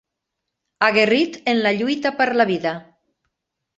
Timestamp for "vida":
2.55-2.77